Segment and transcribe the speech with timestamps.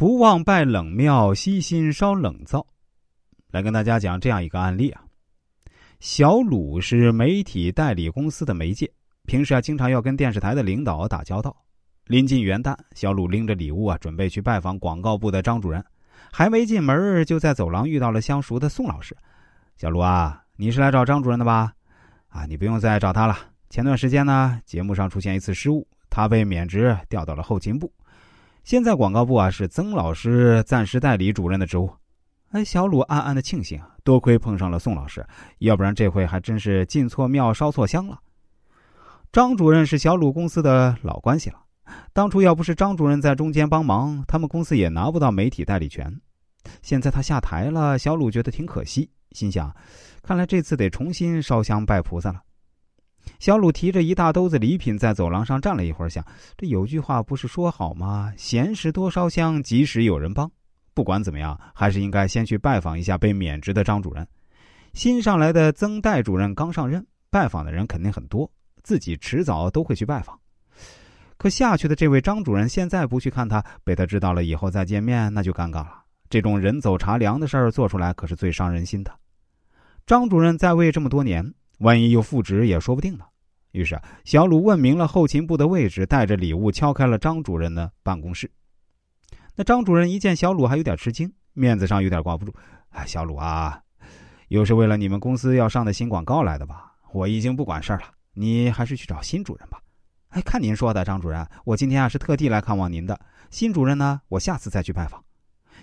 [0.00, 2.66] 不忘拜冷庙，悉心烧冷灶。
[3.50, 5.02] 来跟大家讲这样一个案例啊。
[5.98, 8.90] 小鲁是媒体代理公司的媒介，
[9.26, 11.54] 平时啊经常要跟电视台的领导打交道。
[12.06, 15.84] 临近元旦，小鲁拎着礼物啊，准备去拜访广告部的张主任。
[16.32, 19.14] 还没进门，就在走廊遇到了相熟的宋老师。
[19.76, 21.74] 小鲁啊，你是来找张主任的吧？
[22.28, 23.36] 啊，你不用再找他了。
[23.68, 27.92] 前段时间呢，节目上出现一次失误，他被免职调到了后勤部。
[28.62, 31.90] 现在广告部啊是曾老师暂时代理主任的职务。
[32.50, 35.24] 哎，小鲁暗暗的庆幸，多亏碰上了宋老师，
[35.58, 38.18] 要不然这回还真是进错庙烧错香了。
[39.32, 41.60] 张主任是小鲁公司的老关系了，
[42.12, 46.20] 当初要不是张主任在中间帮忙，他们公司也拿不到媒体代理权。
[46.82, 49.74] 现在他下台了，小鲁觉得挺可惜，心想，
[50.22, 52.40] 看来这次得重新烧香拜菩萨了。
[53.40, 56.22] 小鲁提着一大兜子礼品在走廊上站了一会儿，想：
[56.58, 58.30] 这有句话不是说好吗？
[58.36, 60.48] 闲时多烧香，急时有人帮。
[60.92, 64.26] 不管怎么样，还是应该先去拜访一下被免职的张主任。
[64.92, 68.50] 新上来的曾代主任刚上任，拜访的人肯定很多，
[68.82, 70.38] 自己迟早都会去拜访。
[71.38, 76.02] 可下去的这位张主任现在不去看他，被他知道了以后再见面，那就尴尬了。
[76.28, 79.10] 这种人走茶凉的事儿做出来，可是最伤人心的。
[80.04, 83.24] 张主任在位这么多年，万一又复职也说不定呢。
[83.72, 88.50] 于是啊小鲁问明了后勤部的位置，带着礼物敲开了张主任的办公室。
[89.54, 92.54] 那张主任一见小鲁，还有点吃惊，面子上有点挂不住。
[92.90, 93.80] 哎，小鲁啊，
[94.48, 96.92] 又是为了你们公司要上的新广告来的吧？
[97.12, 99.80] 我已经不管事儿了，你还是去找新主任吧。
[100.28, 103.18] 哎，看您说的，张主任，我今天啊是特地来看望您的。
[103.50, 105.22] 新主任呢，我下次再去拜访。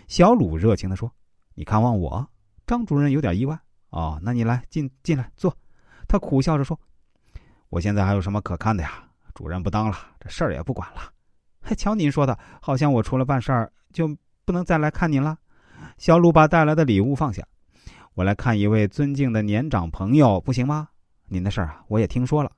[0.07, 1.11] 小鲁热情的说
[1.53, 2.25] ：“你看望我？”
[2.65, 3.59] 张主任有点意外。
[3.89, 5.55] 哦，那你来进进来坐。
[6.07, 6.79] 他苦笑着说
[7.69, 9.03] ：“我现在还有什么可看的呀？
[9.33, 11.11] 主任不当了，这事儿也不管了。”
[11.61, 14.07] 还瞧您说的，好像我除了办事儿就
[14.45, 15.37] 不能再来看您了。
[15.97, 17.45] 小鲁把带来的礼物放下，
[18.13, 20.87] 我来看一位尊敬的年长朋友，不行吗？
[21.27, 22.51] 您的事儿啊，我也听说了。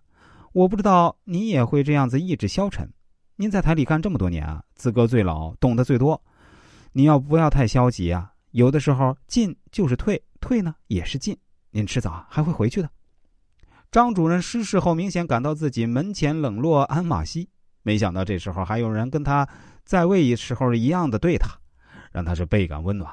[0.53, 2.87] 我不知道您也会这样子意志消沉。
[3.35, 6.21] 您在台里干这么多年啊，资格最老，懂得最多。
[6.91, 8.31] 您要不要太消极啊？
[8.51, 11.37] 有的时候进就是退，退呢也是进。
[11.71, 12.89] 您迟早还会回去的。
[13.91, 17.49] 张主任失事后，明显感到自己门前冷落鞍马稀。
[17.81, 19.47] 没想到这时候还有人跟他
[19.83, 21.49] 在位时候一样的对他，
[22.11, 23.11] 让他是倍感温暖。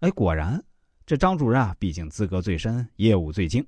[0.00, 0.60] 哎，果然，
[1.06, 3.64] 这张主任啊，毕竟资格最深，业务最精。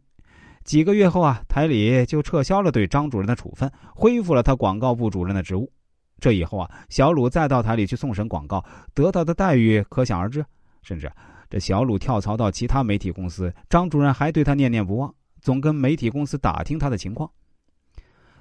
[0.64, 5.70] 几个月后啊，台里就撤销了对张主任的处分，恢复了他广告部主任的职务。
[6.18, 8.64] 这以后啊，小鲁再到台里去送审广告，
[8.94, 10.44] 得到的待遇可想而知。
[10.82, 11.08] 甚至
[11.48, 15.14] 这小鲁跳槽到其他媒体公司，张主任还对他念念不忘，
[15.46, 17.30] 总跟媒体公司打听他的情况。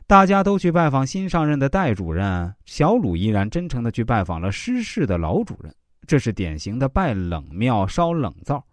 [0.07, 5.71] 大家都去拜访新上任的戴主任，小鲁依然真诚的去拜访了失事的老主任。
[6.07, 8.66] 这是典型的拜冷庙烧冷灶，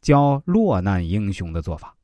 [0.00, 1.94] 教落难英雄的做法。